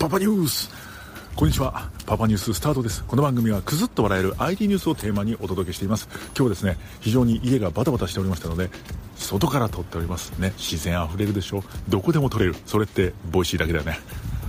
[0.00, 0.70] パパニュース。
[1.36, 1.90] こんにちは。
[2.06, 3.04] パパニューススタートです。
[3.04, 6.08] この番組はくずっと笑える IT ニュースをテーマにお届けしています。
[6.28, 8.70] 今日はですね非常に家がバタバタしておりましたので
[9.16, 10.30] 外から撮っております。
[10.38, 12.56] ね自然あふれるでしょどこでも撮れる。
[12.64, 14.00] それってボイシーだけだよね。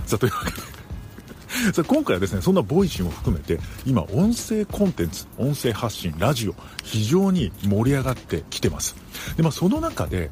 [0.06, 1.72] さあというわけで。
[1.74, 8.96] さあ今回はですねそんなボイシーも含めて今音声コンテンツ音声発信ラジオ非常に盛り上がってきてます。
[9.36, 10.30] でまあその中で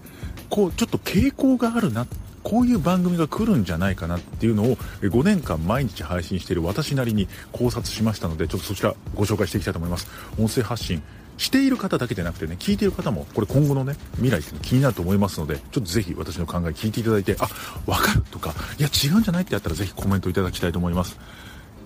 [0.49, 2.07] こうちょっと傾向があるな
[2.43, 10.09] こういう番組が来るんじゃないかなっていうのを5年間毎日配信している私なりに考察しましたのでちょっとそちらご紹介していきたいと思います。
[10.39, 11.03] 音声発信
[11.37, 17.47] している方だけでなくてね聞いている方もこれ今後のね未来って気になると思いますのでちょっとぜひ私の考え聞いていただいてあ
[17.87, 21.19] 分かるとかいや違うんじゃないってやったらぜひコメントいただきたいと思います。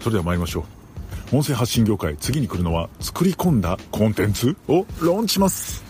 [0.01, 0.67] それでは参りましょ
[1.33, 1.37] う。
[1.37, 5.85] 音声発信業界次に来るのは作り込んだコンテンツをローンチします。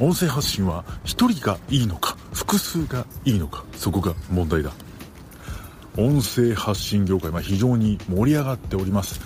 [0.00, 4.72] 音声発信は1人がいいのか複数がいいのかそこが問題だ。
[5.96, 9.20] 音声発信業界は非常に盛り上がっております。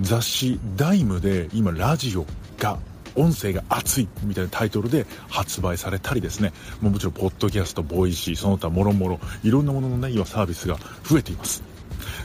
[0.00, 2.26] 雑誌「ダイムで今ラジオ
[2.58, 2.78] が
[3.16, 6.52] 音声が熱いみたいなタイトルで発売されたりですね。
[6.80, 11.62] もうもちろんポッドキャストボイシーその他もろもろいろんなもののね今サービスが増えています。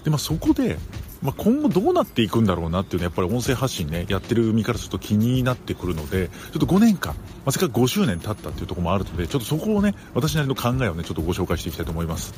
[0.04, 0.78] でまあそこで
[1.22, 12.34] まあ、今後どうなっていくんだろうなっていうのはやっぱり音声発信ねやってる身からすると気になってくるのでちょっと5年間、まあ、せっかく5周年経ったっていうところもあるのでちょっとそこをね私なりの考えをねちょっとご紹介していきたいと思います。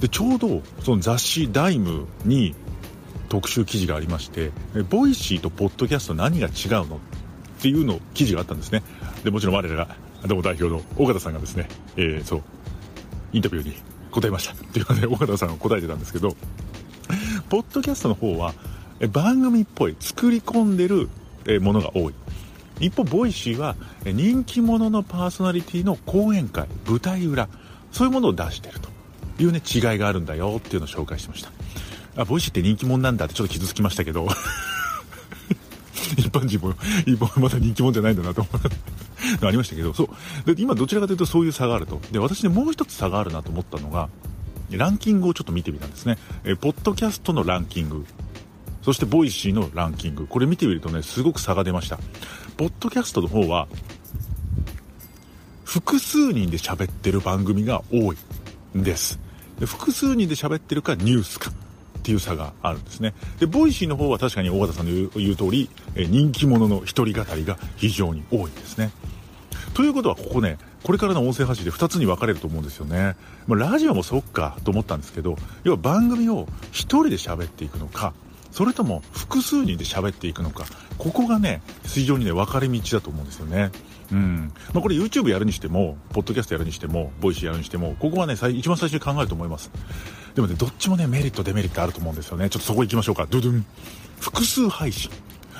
[0.00, 2.54] でちょうどその雑誌「ダイムに
[3.28, 4.50] 特集記事がありまして
[4.88, 6.50] ボイシーとポッドキャスト何が違
[6.82, 6.98] うのっ
[7.62, 8.82] ていうの記事があったんですね。
[9.22, 9.94] でもちろん我らが
[10.26, 12.42] どうも代表の尾形さんがですね、えー、そう
[13.32, 13.74] インタビューに
[14.10, 16.34] 答えましたっていうので尾形さんが答えてたんですけど
[17.50, 18.54] ポッドキャストの方は
[19.10, 21.08] 番組っぽい作り込んでる
[21.60, 22.14] ものが多い。
[22.78, 27.48] 一方ボイシーは人気者のパーソナリティの講演会舞台裏
[27.90, 28.88] そういうものを出してると。
[29.42, 31.50] いうね違いがあるんだよっていうのを紹介しました。
[32.16, 34.28] あボイシーって人気者なんだってちょっと傷つきましたけど。
[36.16, 36.74] 一般人も
[37.06, 38.50] 一般まだ人気者じゃないんだなと思
[39.42, 39.46] う。
[39.46, 40.08] ありましたけどそ
[40.46, 40.54] う。
[40.54, 42.00] で今どちらかというとそういう差があると。
[42.12, 44.08] で私ねもう一つ差があるなと思ったのが
[44.76, 46.18] ランキングをちょっと見てみたんですね。
[46.44, 48.04] えポッドキャストのランキング、
[48.82, 51.98] そしてボイシーのランキング、これ見てみるとね、すごく差が出ました。
[52.56, 53.68] ポッドキャストの方は、
[55.64, 58.16] 複数人で喋ってる番組が多い
[58.76, 59.20] んです。
[59.58, 63.14] で複数人で喋ってるかニュースかっていう差があるんですね。
[63.38, 68.90] で、ボイシーの方は確かに大和さんの言う通り、え人気者の一人語りが非常に多いんですね。
[69.74, 73.16] ということはここね、これからの音声発信で2つに分かれると思うんですよね。
[73.46, 78.12] まあ、ラジオもそっかと思ったんですけど、要は番組を1人で喋っていくのか、
[78.50, 80.64] それとも複数人で喋っていくのか、
[80.98, 83.70] ここがね、非常にね、分かれ道だと思うんですよね。
[84.12, 84.52] うん。
[84.72, 89.70] まあ、これ YouTube やるにしても、ポッドキャストやるにしても、ボイシーやるにしても、ここはね、一番最初に考えると思います。
[90.34, 92.50] でもね、どっちもね、メリット、デメリットあると思うんですよね。
[92.50, 93.26] ちょっとそこ行きましょうか。
[93.30, 93.66] ドゥドゥン。
[94.18, 95.10] 複数配信。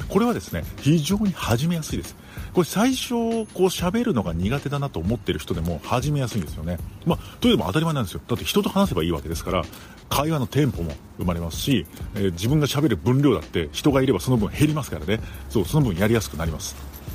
[0.08, 2.16] これはですね、非常に始めやすいです。
[2.52, 6.78] これ最初、こう喋るのが苦手だなと思ってる人でも始めやすいんですよね。
[7.06, 8.20] まあ、というのも当たり前なんですよ。
[8.26, 9.64] だって人と話せばいいわけですから、
[10.08, 15.20] 会話のテンポも生まれますし、えー、自分が喋る分量だって人がいればその分減りますからね。
[15.48, 16.74] そう、その分やりやすくなります。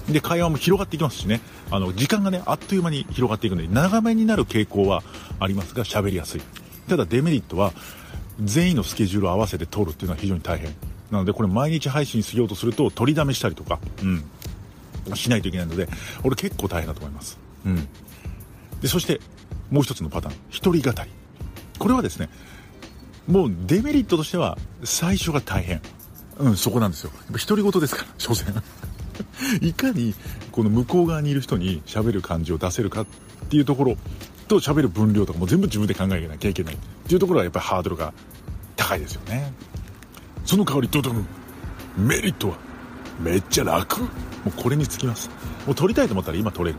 [0.10, 1.42] で、会話も広がっていきますしね。
[1.72, 5.04] あの、時間がね、あっという間に広がっていくので、長めになる傾向は
[5.40, 6.42] ありますが、喋りやすい。
[6.88, 7.74] ただデメリットは、
[8.44, 10.76] 全員のスケジュールを合わせて取るっていうのは非常に大変。
[11.12, 14.24] なのでこれ毎日配信しようとすると取りだめしたりとか、うん、
[15.16, 15.88] しないといけないので、
[16.24, 17.38] 俺結構大変だと思います。
[17.66, 17.88] うん。
[18.82, 19.22] で、そして、
[19.70, 21.10] もう一つのパターン、一人語り。
[21.78, 22.30] これはですね、
[23.28, 25.82] もうデメリットとしては、最初が大変。
[26.38, 27.12] うん、そこなんですよ。
[27.16, 28.64] やっぱ独り言ですから、所詮。
[29.62, 30.14] いかに、
[30.52, 33.06] この向こう側にいる人に喋る感じを出せるかっ
[33.50, 33.98] ていうところ
[34.48, 36.78] と喋る分量とかも全部自分で考えなきゃいけないっ
[37.08, 38.14] ていうところはやっぱりハードルが
[38.76, 39.54] 高いですよね。
[40.46, 41.26] その代わりドドン
[41.98, 42.58] メリットは
[43.20, 44.02] めっちゃ楽。
[44.02, 44.08] も
[44.48, 45.30] うこれにつきます。
[45.66, 46.78] もう撮りたいと思ったら今撮れる。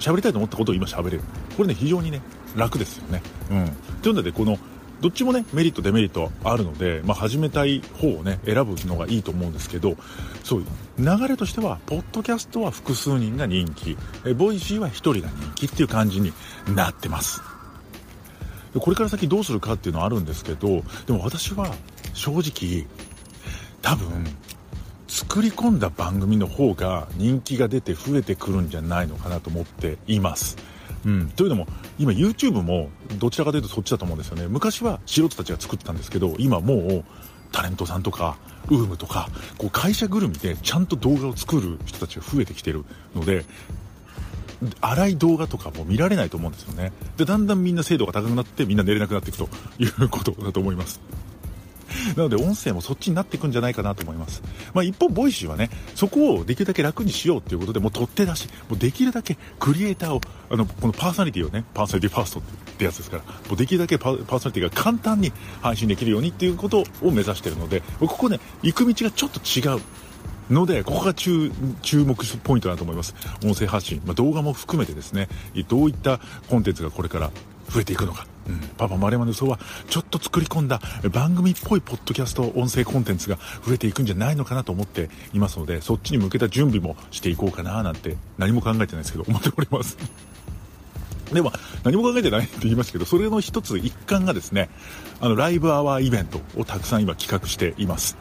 [0.00, 1.20] 喋りたいと思ったことを今喋れる。
[1.56, 2.20] これね非常にね
[2.56, 3.22] 楽ですよね。
[3.50, 3.70] うん。
[4.02, 4.58] というのでこの
[5.00, 9.96] どっちもねメリットデメリットあるので、まあ、始めたい方をね選ぶのがいいと思うんですけど
[10.42, 10.64] そう
[10.98, 13.96] 流れとしてはポッドキャストは複数人が人気。
[14.26, 16.32] えボイシーは1人が人気っていう感じに
[16.74, 17.40] なってます。
[18.74, 21.74] これから先どうするかっていうのはあるんですけどでも私は
[22.18, 22.84] 正直
[23.80, 24.24] 多分
[25.06, 30.56] 作り込んだ番組の方が人気が出て増えてくるんじゃないのかなと思っています。
[31.06, 34.48] うん、というのも今 YouTube もどちらかというとそっちだと思うんですよね。
[34.48, 37.04] 昔は素人たちが作ってたんですけど今もう
[37.52, 38.36] タレントさんとか
[38.68, 42.84] ウームとかこう会社ぐるみでちゃんと動画を作る人たちが増えてきてる
[43.14, 43.44] ので
[44.80, 46.92] 荒い動画とかも見られないと思うんですよね。
[47.16, 49.48] でだんだんみんな精度が高くなってみんな見れなくなっていくと
[49.78, 51.00] いうことだと思います
[52.16, 54.42] なので音声もそっちになっていくんじゃないかなと思います。
[54.74, 62.42] まあ一方、ボイシーはね、そこをできるだけ楽にしようということで、もう取って出し、もうできるだけクリエイターを、あの、このパーソナリティをね、パーソナリティファーストっ
[62.78, 69.80] てやつですから、もうできるだけパーソナリティが簡単に配信できるようにっていうことを目指してるので、ここね、行く道がちょっと違う。
[70.50, 71.52] ので、ここが注
[71.92, 73.14] 目ポイントだと思います。
[73.44, 75.28] 音声発信、まあ、動画も含めてですね、
[75.68, 77.30] どういったコンテンツがこれから
[77.68, 78.26] 増えていくのか。
[78.48, 79.58] うん、パパ丸山の予想は、
[79.88, 80.80] ちょっと作り込んだ
[81.12, 89.96] 番組っぽいポッドキャスト音声コンテンツが増えていくんじゃないのかなと思っていますので、そっちに向けた準備もしていこうかななんて、何も考えてないですけど、思っております。
[91.32, 91.52] でも、
[91.84, 94.70] 何も考えてないって言いましたけど、それの一つ一環がですね、
[95.20, 98.16] あの、ライブアワーイベントをたくさん今企画しています。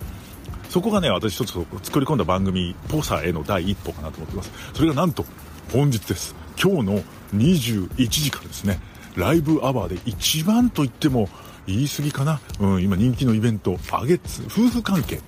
[0.70, 1.54] そこがね、私一つ
[1.84, 4.52] 作り込んだ番組、ポサへの第一歩かなと思ってます。
[4.74, 5.26] それがなんと、
[5.72, 6.36] 本日です。
[6.62, 7.04] 今日の
[7.36, 8.80] 21時からですね、
[9.18, 11.28] ライブアワーで一番と言っても
[11.66, 12.40] 言い過ぎかな。
[12.60, 15.20] うん、今人気のイベント、あげつ、夫婦関係、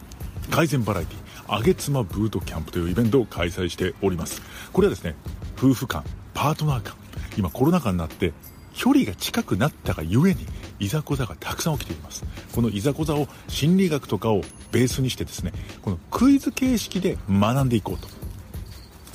[0.52, 4.42] 改善バラエティ、あげ妻ブートキャンプというイベントを開催しております。
[4.72, 5.16] これはですね、
[5.58, 6.04] 夫婦間、
[6.36, 6.96] パートナー間、
[7.36, 8.32] 今コロナ禍になって
[8.74, 10.46] 距離が近くなったがゆえに
[10.80, 12.24] いざこざがたくさん起きています。
[12.54, 14.42] このいざこざを心理学とかを
[14.72, 15.52] ベースにしてですね
[15.82, 18.08] このクイズ形式で学んでいこうと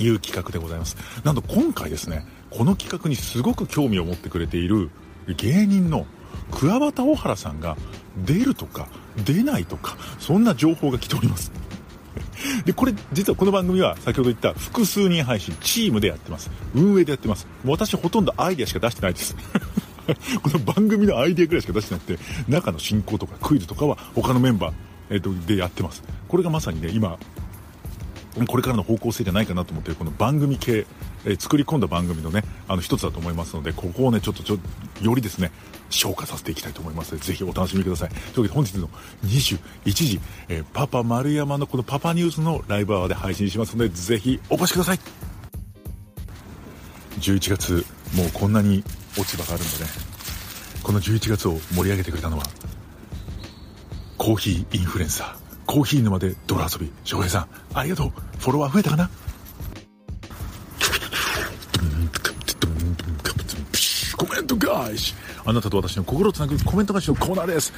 [0.03, 0.97] いう企画でございます。
[1.23, 4.91] なんと今回ですねこの企画にすごく興味を持ってくれている
[5.27, 6.07] 芸人の
[6.53, 7.77] 桑畑小原さんが
[8.25, 8.89] 出るとか
[9.25, 11.51] 出ないとかそんな情報が来ております
[12.65, 16.51] で、これ、実はこの番組は先ほど言った複数人配信、チームでやってます。
[16.75, 17.47] 運営でやってます。
[17.65, 19.35] 私ほとんどアイデアしか出してないです。
[20.43, 22.19] この番組のアイデアぐらいしか出してなくて、
[22.49, 24.75] 中の進行とかクイズとかは他のメンバー、
[25.11, 26.03] えっ、ー、と、でやってます。
[26.29, 27.19] これがまさにね、今、
[28.49, 30.87] これからの方向性じゃないかなと思ってるこの番組系、
[31.25, 34.59] えー、作り込んだ番組のねあの一つだと思いますのでここをねちょっとちょ
[35.01, 35.53] よりですね
[35.89, 37.13] 消化させていきたいと思います。
[37.13, 38.09] のでぜひお楽しみください。
[38.09, 38.89] というわけで本日の
[39.25, 39.59] 21
[39.93, 45.01] 時、えー、パパ丸山のこのパパニュースのライブアワーで配信しますのでぜひお越しください。
[47.21, 48.83] 11月もうこんなに
[49.17, 49.91] 落ち葉があるんだね。
[50.83, 52.45] この11月を盛り上げてくれたのは
[54.19, 55.44] コーヒーインフルエンサー。
[55.75, 59.11] コーヒー沼で泥遊び翔平さんありがとうフォロワー増えたかな？
[64.17, 67.73] コメント返しあなたと私の心をつなぐコメント返しのコーナーです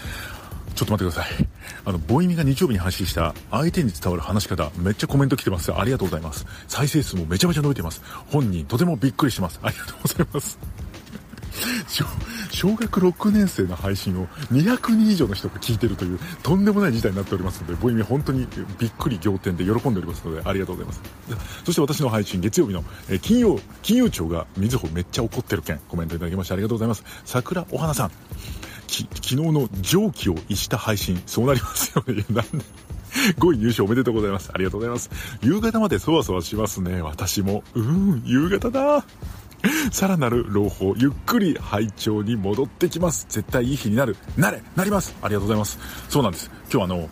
[0.75, 1.49] ちょっと待ってください。
[1.87, 5.73] あの、ボイミが日曜日に発信した相手に伝わる話し方、めっちゃコメント来てます。
[5.73, 6.45] ありがとうございます。
[6.69, 8.03] 再生数もめちゃめちゃ伸びてます。
[8.27, 9.59] 本人とてもびっくりしてます。
[9.63, 10.59] ありがとうございます。
[12.57, 18.49] 小学6年生の配信を200人以上の人が聞いてるというとんでもない事態になっておりますので、ボイミ本当に
[18.79, 21.65] びっくり仰天で喜んでおりますので、ありがとうございます。
[21.67, 27.05] そして私の配信、月曜日の、え金曜、金曜庁がみずほめっちゃ怒ってる件、コメントいただきましてありがとうございます。
[27.27, 28.11] 桜お花さん、
[28.89, 32.25] 昨日の蒸気を逸した配信、そうなりますよね。
[32.31, 32.65] なんで
[33.39, 34.51] 5位入賞おめでとうございます。
[34.55, 35.11] ありがとうございます。
[35.43, 37.03] 夕方までそわそわしますね。
[37.03, 37.63] 私も。
[37.75, 39.05] うーん、夕方だ。
[39.91, 43.27] さらなる朗報、ゆっくり拝聴に戻ってきます。
[43.29, 44.17] 絶対いい日になる。
[44.37, 45.79] なれなりますありがとうございます。
[46.09, 46.51] そうなんです。
[46.73, 47.09] 今日あの、ね、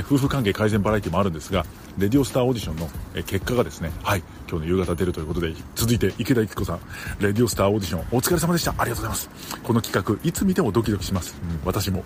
[0.00, 1.64] 夫婦関係改善バラエティもあるんですが、
[1.98, 2.88] レディオスターオーディションの
[3.24, 6.80] 結果がですね、はい、今日の夕方出るということで、続いて池田由紀子さん、
[7.20, 8.72] レディオスターオーディションお疲れ様でした。
[8.72, 9.30] ありがとうございます。
[9.62, 11.36] この企画、いつ見てもドキドキします。
[11.42, 12.04] うん、私も。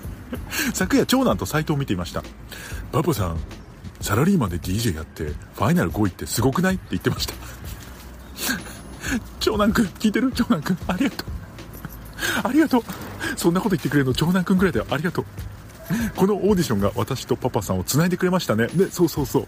[0.74, 2.22] 昨夜、長男とサイトを見ていました。
[2.92, 3.38] パパさん、
[4.00, 6.74] サラリーマンで DJ やって、ファイナル5位ってすごくない？
[6.74, 7.34] って言ってました。
[9.40, 10.32] 長男くん、聞いてる？
[10.32, 11.26] 長男くん、ありがとう。
[12.44, 12.82] ありがとう。
[13.36, 14.86] そんなこと言ってくれるの長男くんぐらいだよ。
[14.90, 15.24] ありがとう。
[16.16, 18.68] このオーディションが私とパパさんを繋いでくれましたね。
[18.68, 19.46] で、そうそうそう。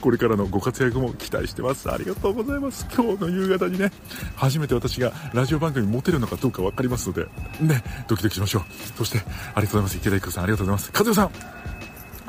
[0.00, 1.90] これからのご活躍も期待してます。
[1.90, 2.86] ありがとうございます。
[2.94, 3.92] 今日の夕方にね、
[4.34, 7.26] 初めて私がラジオ番組持てるのかどうか分かりますので、
[7.60, 8.62] ね、ドキドキしましょう。
[8.96, 9.96] そして、ありがとうございます。
[9.98, 10.92] 池田育さん、ありがとうございます。
[10.96, 11.30] 和代さん、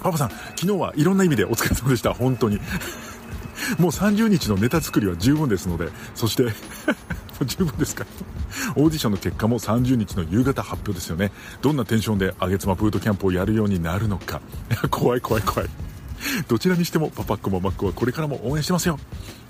[0.03, 2.13] パパさん、昨日はいろんな意味でお疲れ様でした。
[2.13, 2.59] 本当に。
[3.79, 6.45] もう30日のネタ作りは十分ですので、そして
[7.45, 8.05] 十分ですか
[8.75, 11.31] オーディションの結果も30日の夕方発表ですよね。
[11.61, 14.41] どんなテンションであげつまブートキャンプをやるようになるのか。
[14.89, 15.69] 怖い怖い怖い。
[16.47, 18.99] どちらにしてもパパックもマックはこれからも応援してますよ。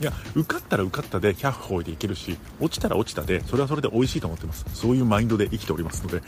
[0.01, 4.65] いや、受かったら受かったで100歩でいけるし、落ちたら落ちたで、それはそれで美味しいと思ってます。
[4.73, 6.21] そういうマインドで生きておりますので、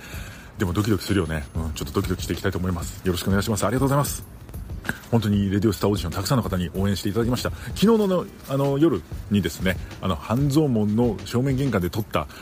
[0.57, 1.45] でもドキドキするよね。
[1.55, 3.01] うん、ちょっとドキドキしていきたいと思います。
[3.03, 3.65] よろしくお願いします。
[3.65, 4.36] ありがとうございます。
[5.11, 7.51] 本当にレディオスターオーディションたくさんの方に応援していただきました。
[7.75, 12.27] 昨日のあの夜にですねあの半蔵門の正面玄関で撮った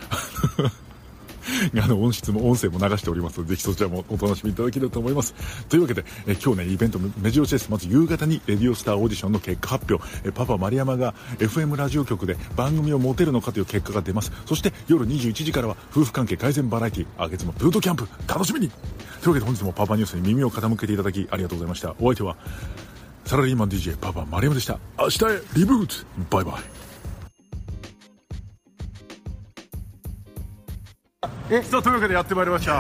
[1.83, 5.33] あの音質も音声も流しておりますのでぜひそちらもお楽しみいただければと思います。
[5.69, 7.69] というわけでえ今日ねイベント目白押しです。
[7.69, 10.05] まず夕方にレディオスターオーディションの結果発表。
[10.23, 14.31] えパパ丸山が FM ラジオ局で番組を持てるのかという結果が出ます。
[14.45, 18.71] そして夜21時からは夫婦関係改善バラエティあげつもブートキャンプ楽しみに
[19.25, 21.95] というわけで本日もパパニュースに耳を傾けていただきありがとうございました。
[21.99, 22.37] お相手は
[23.25, 24.77] サラリーマン DJ パパ丸山でした。
[24.99, 25.95] 明日へリブート
[26.29, 26.53] バイバイ。
[31.49, 31.63] え？
[31.63, 32.71] さあというわけでやってまいりました。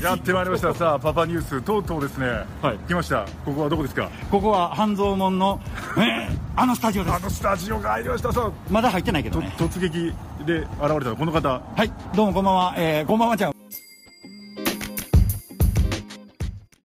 [0.00, 0.74] やってまいりました。
[0.74, 1.60] さあパパニュース。
[1.60, 2.28] とうとうですね。
[2.62, 2.78] はい。
[2.88, 3.26] 来ました。
[3.44, 4.10] ここはどこですか？
[4.30, 5.60] ここは半蔵門の、
[5.98, 7.16] えーあのスタジオです。
[7.16, 8.32] あのスタジオが入りました。
[8.32, 9.52] さまだ入ってないけどね。
[9.58, 10.14] 突撃
[10.46, 11.60] で現れたこの方。
[11.76, 11.92] はい。
[12.16, 13.54] どうもこんばんは、えー、こんばんはちゃん